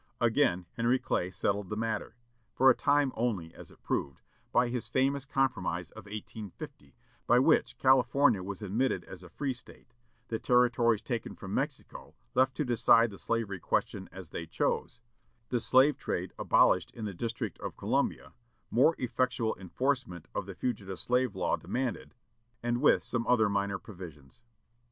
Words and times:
Again 0.19 0.65
Henry 0.77 0.97
Clay 0.97 1.29
settled 1.29 1.69
the 1.69 1.75
matter, 1.77 2.15
for 2.55 2.71
a 2.71 2.75
time 2.75 3.11
only, 3.15 3.53
as 3.53 3.69
it 3.69 3.83
proved, 3.83 4.23
by 4.51 4.67
his 4.69 4.87
famous 4.87 5.25
Compromise 5.25 5.91
of 5.91 6.05
1850, 6.05 6.95
by 7.27 7.37
which 7.37 7.77
California 7.77 8.41
was 8.41 8.63
admitted 8.63 9.03
as 9.03 9.21
a 9.21 9.29
free 9.29 9.53
State, 9.53 9.93
the 10.29 10.39
Territories 10.39 11.03
taken 11.03 11.35
from 11.35 11.53
Mexico 11.53 12.15
left 12.33 12.55
to 12.55 12.65
decide 12.65 13.11
the 13.11 13.19
slavery 13.19 13.59
question 13.59 14.09
as 14.11 14.29
they 14.29 14.47
chose, 14.47 15.01
the 15.49 15.59
slave 15.59 15.97
trade 15.99 16.33
abolished 16.39 16.89
in 16.95 17.05
the 17.05 17.13
District 17.13 17.59
of 17.59 17.77
Columbia, 17.77 18.33
more 18.71 18.95
effectual 18.97 19.55
enforcement 19.59 20.27
of 20.33 20.47
the 20.47 20.55
Fugitive 20.55 20.97
Slave 20.99 21.35
Law 21.35 21.57
demanded, 21.57 22.15
with 22.63 23.03
some 23.03 23.27
other 23.27 23.49
minor 23.49 23.77
provisions. 23.77 24.41